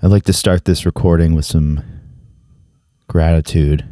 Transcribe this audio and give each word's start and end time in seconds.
I'd 0.00 0.12
like 0.12 0.26
to 0.26 0.32
start 0.32 0.64
this 0.64 0.86
recording 0.86 1.34
with 1.34 1.44
some 1.44 1.82
gratitude. 3.08 3.84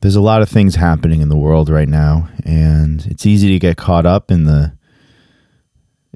There's 0.00 0.14
a 0.14 0.20
lot 0.20 0.42
of 0.42 0.48
things 0.48 0.76
happening 0.76 1.20
in 1.22 1.28
the 1.28 1.36
world 1.36 1.68
right 1.68 1.88
now, 1.88 2.28
and 2.44 3.04
it's 3.06 3.26
easy 3.26 3.48
to 3.48 3.58
get 3.58 3.76
caught 3.76 4.06
up 4.06 4.30
in 4.30 4.44
the 4.44 4.76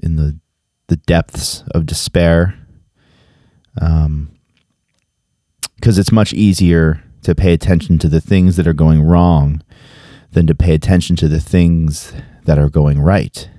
in 0.01 0.15
the 0.15 0.39
the 0.87 0.95
depths 0.95 1.65
of 1.71 1.85
despair. 1.85 2.57
Um, 3.81 4.31
because 5.75 5.97
it's 5.97 6.13
much 6.13 6.31
easier 6.31 7.03
to 7.23 7.35
pay 7.35 7.51
attention 7.51 7.97
to 7.99 8.07
the 8.07 8.21
things 8.21 8.55
that 8.55 8.67
are 8.67 8.73
going 8.73 9.01
wrong 9.01 9.63
than 10.31 10.47
to 10.47 10.55
pay 10.55 10.73
attention 10.73 11.17
to 11.17 11.27
the 11.27 11.41
things 11.41 12.13
that 12.45 12.57
are 12.57 12.69
going 12.69 13.01
right 13.01 13.49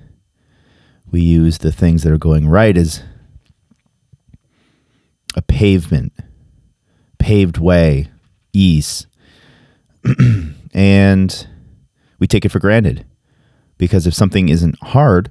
we 1.13 1.21
use 1.21 1.59
the 1.59 1.71
things 1.71 2.01
that 2.01 2.11
are 2.11 2.17
going 2.17 2.49
right 2.49 2.75
as 2.75 3.03
a 5.35 5.43
pavement, 5.43 6.11
paved 7.19 7.59
way, 7.59 8.09
ease. 8.51 9.05
and 10.73 11.47
we 12.17 12.25
take 12.25 12.45
it 12.45 12.49
for 12.49 12.57
granted 12.57 13.05
because 13.77 14.07
if 14.07 14.13
something 14.15 14.49
isn't 14.49 14.75
hard, 14.81 15.29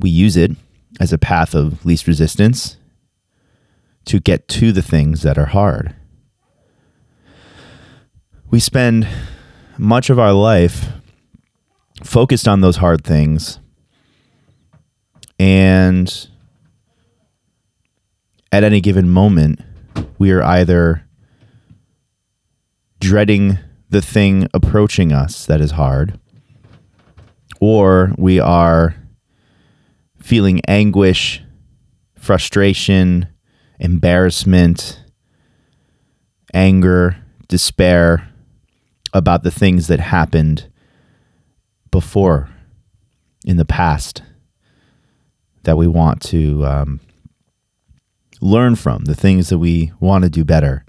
we 0.00 0.10
use 0.10 0.36
it 0.36 0.50
as 0.98 1.12
a 1.12 1.18
path 1.18 1.54
of 1.54 1.86
least 1.86 2.08
resistance 2.08 2.76
to 4.06 4.18
get 4.18 4.48
to 4.48 4.72
the 4.72 4.82
things 4.82 5.22
that 5.22 5.38
are 5.38 5.46
hard. 5.46 5.94
We 8.50 8.58
spend 8.58 9.06
much 9.78 10.10
of 10.10 10.18
our 10.18 10.32
life 10.32 10.88
focused 12.02 12.48
on 12.48 12.60
those 12.60 12.78
hard 12.78 13.04
things 13.04 13.60
and 15.42 16.28
at 18.52 18.62
any 18.62 18.80
given 18.80 19.10
moment, 19.10 19.60
we 20.16 20.30
are 20.30 20.40
either 20.40 21.04
dreading 23.00 23.58
the 23.90 24.00
thing 24.00 24.46
approaching 24.54 25.10
us 25.10 25.44
that 25.46 25.60
is 25.60 25.72
hard, 25.72 26.16
or 27.60 28.14
we 28.16 28.38
are 28.38 28.94
feeling 30.20 30.60
anguish, 30.68 31.42
frustration, 32.16 33.26
embarrassment, 33.80 35.02
anger, 36.54 37.16
despair 37.48 38.28
about 39.12 39.42
the 39.42 39.50
things 39.50 39.88
that 39.88 39.98
happened 39.98 40.70
before 41.90 42.48
in 43.44 43.56
the 43.56 43.64
past 43.64 44.22
that 45.64 45.76
we 45.76 45.86
want 45.86 46.20
to 46.22 46.64
um, 46.64 47.00
learn 48.40 48.76
from, 48.76 49.04
the 49.04 49.14
things 49.14 49.48
that 49.48 49.58
we 49.58 49.92
want 50.00 50.24
to 50.24 50.30
do 50.30 50.44
better. 50.44 50.84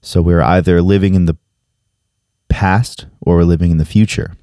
So 0.00 0.22
we're 0.22 0.42
either 0.42 0.80
living 0.82 1.14
in 1.14 1.26
the 1.26 1.36
past 2.48 3.06
or 3.20 3.36
we're 3.36 3.44
living 3.44 3.70
in 3.70 3.78
the 3.78 3.84
future. 3.84 4.34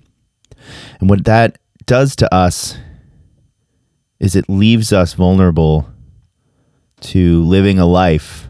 And 0.99 1.09
what 1.09 1.25
that 1.25 1.57
does 1.85 2.15
to 2.17 2.33
us 2.33 2.77
is 4.19 4.35
it 4.35 4.47
leaves 4.47 4.93
us 4.93 5.13
vulnerable 5.13 5.89
to 7.01 7.43
living 7.43 7.79
a 7.79 7.85
life 7.85 8.47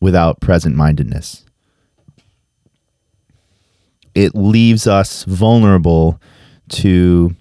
without 0.00 0.40
present 0.40 0.76
mindedness. 0.76 1.44
It 4.14 4.34
leaves 4.34 4.86
us 4.86 5.24
vulnerable 5.24 6.20
to 6.70 7.34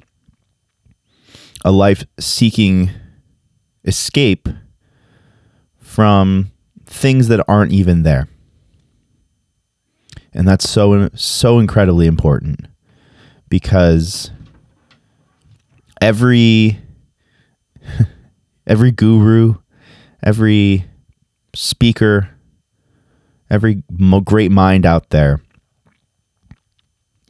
a 1.63 1.71
life 1.71 2.03
seeking 2.19 2.91
escape 3.85 4.47
from 5.79 6.51
things 6.85 7.27
that 7.27 7.43
aren't 7.47 7.71
even 7.71 8.03
there. 8.03 8.27
And 10.33 10.47
that's 10.47 10.69
so 10.69 11.09
so 11.13 11.59
incredibly 11.59 12.07
important 12.07 12.67
because 13.49 14.31
every 15.99 16.79
every 18.67 18.91
guru, 18.91 19.55
every 20.23 20.85
speaker, 21.53 22.29
every 23.49 23.83
great 24.23 24.51
mind 24.51 24.85
out 24.85 25.09
there 25.09 25.41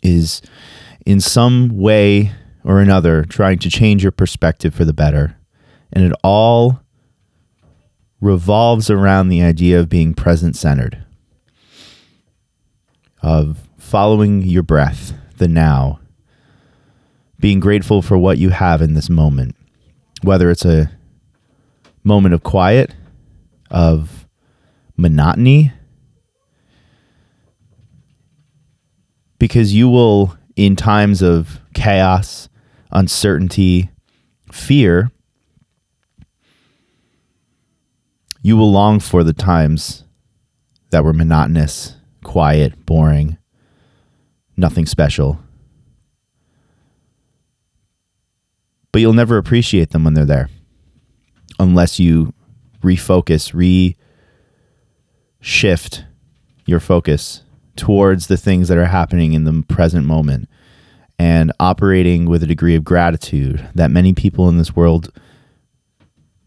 is 0.03 0.41
in 1.05 1.19
some 1.19 1.69
way 1.77 2.31
or 2.63 2.79
another 2.79 3.23
trying 3.23 3.59
to 3.59 3.69
change 3.69 4.03
your 4.03 4.11
perspective 4.11 4.73
for 4.73 4.85
the 4.85 4.93
better. 4.93 5.37
And 5.91 6.03
it 6.03 6.13
all 6.23 6.81
revolves 8.19 8.89
around 8.89 9.29
the 9.29 9.41
idea 9.41 9.79
of 9.79 9.89
being 9.89 10.13
present 10.13 10.55
centered, 10.55 11.03
of 13.21 13.67
following 13.77 14.43
your 14.43 14.63
breath, 14.63 15.13
the 15.37 15.47
now, 15.47 15.99
being 17.39 17.59
grateful 17.59 18.01
for 18.01 18.17
what 18.17 18.37
you 18.37 18.51
have 18.51 18.81
in 18.81 18.93
this 18.93 19.09
moment, 19.09 19.55
whether 20.21 20.51
it's 20.51 20.65
a 20.65 20.91
moment 22.03 22.35
of 22.35 22.43
quiet, 22.43 22.93
of 23.71 24.27
monotony, 24.95 25.73
because 29.39 29.73
you 29.73 29.89
will, 29.89 30.37
in 30.55 30.75
times 30.75 31.23
of 31.23 31.59
chaos, 31.73 32.47
uncertainty, 32.91 33.89
fear, 34.51 35.11
you 38.41 38.57
will 38.57 38.71
long 38.71 38.99
for 38.99 39.23
the 39.23 39.33
times 39.33 40.03
that 40.89 41.03
were 41.03 41.13
monotonous, 41.13 41.95
quiet, 42.23 42.85
boring, 42.85 43.37
nothing 44.57 44.85
special. 44.85 45.39
But 48.91 48.99
you'll 48.99 49.13
never 49.13 49.37
appreciate 49.37 49.91
them 49.91 50.03
when 50.03 50.15
they're 50.15 50.25
there 50.25 50.49
unless 51.59 51.99
you 51.99 52.33
refocus, 52.81 53.53
re 53.53 53.95
shift 55.39 56.05
your 56.65 56.79
focus 56.79 57.43
towards 57.75 58.27
the 58.27 58.37
things 58.37 58.67
that 58.67 58.77
are 58.77 58.85
happening 58.85 59.33
in 59.33 59.43
the 59.43 59.63
present 59.67 60.05
moment 60.05 60.47
and 61.21 61.51
operating 61.59 62.25
with 62.25 62.41
a 62.41 62.47
degree 62.47 62.75
of 62.75 62.83
gratitude 62.83 63.69
that 63.75 63.91
many 63.91 64.11
people 64.11 64.49
in 64.49 64.57
this 64.57 64.75
world 64.75 65.11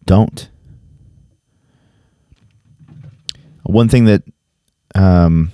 don't. 0.04 0.50
One 3.62 3.88
thing 3.88 4.06
that 4.06 4.24
um, 4.96 5.52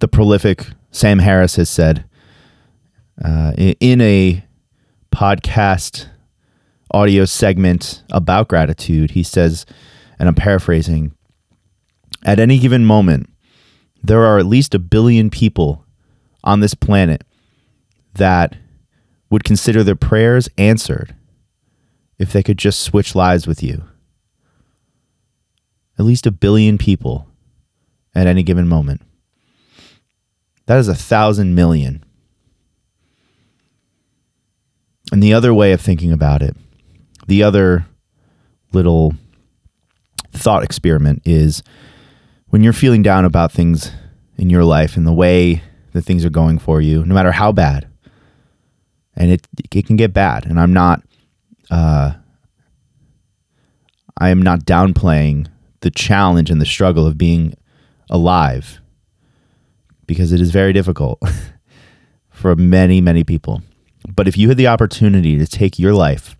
the 0.00 0.06
prolific 0.06 0.66
Sam 0.90 1.18
Harris 1.18 1.56
has 1.56 1.70
said 1.70 2.04
uh, 3.24 3.54
in 3.56 4.02
a 4.02 4.44
podcast 5.10 6.06
audio 6.90 7.24
segment 7.24 8.02
about 8.12 8.48
gratitude, 8.48 9.12
he 9.12 9.22
says, 9.22 9.64
and 10.18 10.28
I'm 10.28 10.34
paraphrasing, 10.34 11.12
at 12.22 12.38
any 12.38 12.58
given 12.58 12.84
moment, 12.84 13.30
there 14.02 14.26
are 14.26 14.38
at 14.38 14.44
least 14.44 14.74
a 14.74 14.78
billion 14.78 15.30
people 15.30 15.86
on 16.44 16.60
this 16.60 16.74
planet 16.74 17.22
that 18.16 18.56
would 19.30 19.44
consider 19.44 19.82
their 19.82 19.96
prayers 19.96 20.48
answered 20.56 21.14
if 22.18 22.32
they 22.32 22.42
could 22.42 22.58
just 22.58 22.80
switch 22.80 23.14
lives 23.14 23.46
with 23.46 23.62
you. 23.62 23.84
At 25.98 26.04
least 26.04 26.26
a 26.26 26.30
billion 26.30 26.78
people 26.78 27.26
at 28.14 28.26
any 28.26 28.42
given 28.42 28.68
moment. 28.68 29.02
That 30.66 30.78
is 30.78 30.88
a 30.88 30.94
thousand 30.94 31.54
million. 31.54 32.04
And 35.12 35.22
the 35.22 35.34
other 35.34 35.54
way 35.54 35.72
of 35.72 35.80
thinking 35.80 36.12
about 36.12 36.42
it, 36.42 36.56
the 37.26 37.42
other 37.42 37.86
little 38.72 39.14
thought 40.32 40.64
experiment 40.64 41.22
is 41.24 41.62
when 42.48 42.62
you're 42.62 42.72
feeling 42.72 43.02
down 43.02 43.24
about 43.24 43.52
things 43.52 43.92
in 44.36 44.50
your 44.50 44.64
life 44.64 44.96
and 44.96 45.06
the 45.06 45.12
way 45.12 45.62
that 45.92 46.02
things 46.02 46.24
are 46.24 46.30
going 46.30 46.58
for 46.58 46.80
you, 46.80 47.04
no 47.04 47.14
matter 47.14 47.32
how 47.32 47.52
bad, 47.52 47.88
and 49.16 49.30
it 49.30 49.46
it 49.72 49.86
can 49.86 49.96
get 49.96 50.12
bad. 50.12 50.46
And 50.46 50.60
I'm 50.60 50.72
not 50.72 51.02
uh, 51.70 52.12
I 54.18 54.30
am 54.30 54.42
not 54.42 54.60
downplaying 54.60 55.48
the 55.80 55.90
challenge 55.90 56.50
and 56.50 56.60
the 56.60 56.66
struggle 56.66 57.06
of 57.06 57.18
being 57.18 57.54
alive 58.10 58.80
because 60.06 60.32
it 60.32 60.40
is 60.40 60.50
very 60.50 60.72
difficult 60.72 61.20
for 62.30 62.54
many 62.56 63.00
many 63.00 63.24
people. 63.24 63.62
But 64.14 64.28
if 64.28 64.36
you 64.36 64.48
had 64.48 64.56
the 64.56 64.68
opportunity 64.68 65.38
to 65.38 65.46
take 65.46 65.78
your 65.78 65.92
life 65.92 66.36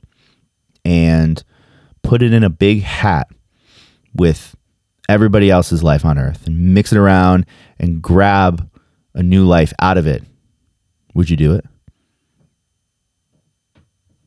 and 0.84 1.42
put 2.02 2.22
it 2.22 2.32
in 2.32 2.44
a 2.44 2.50
big 2.50 2.82
hat 2.82 3.28
with 4.14 4.54
everybody 5.08 5.50
else's 5.50 5.82
life 5.82 6.04
on 6.04 6.18
earth 6.18 6.46
and 6.46 6.74
mix 6.74 6.92
it 6.92 6.98
around 6.98 7.46
and 7.78 8.00
grab 8.00 8.70
a 9.14 9.22
new 9.22 9.44
life 9.44 9.72
out 9.80 9.98
of 9.98 10.06
it, 10.06 10.22
would 11.14 11.28
you 11.28 11.36
do 11.36 11.54
it? 11.54 11.64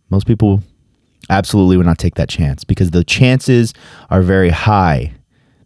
Most 0.09 0.25
people 0.25 0.61
absolutely 1.29 1.77
would 1.77 1.85
not 1.85 1.97
take 1.97 2.15
that 2.15 2.29
chance 2.29 2.63
because 2.63 2.91
the 2.91 3.03
chances 3.03 3.73
are 4.09 4.21
very 4.21 4.49
high 4.49 5.13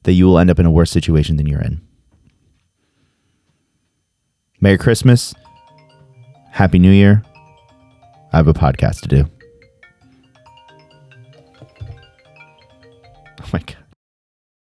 that 0.04 0.14
you 0.14 0.26
will 0.26 0.38
end 0.38 0.50
up 0.50 0.60
in 0.60 0.66
a 0.66 0.72
worse 0.72 0.92
situation 0.92 1.38
than 1.38 1.48
you're 1.48 1.62
in. 1.62 1.82
Merry 4.60 4.78
Christmas. 4.78 5.34
Happy 6.52 6.80
New 6.80 6.92
Year. 6.92 7.24
I 8.32 8.38
have 8.38 8.48
a 8.48 8.54
podcast 8.54 9.02
to 9.02 9.08
do. 9.08 9.33